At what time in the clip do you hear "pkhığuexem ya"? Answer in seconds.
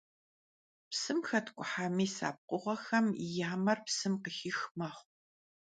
2.47-3.51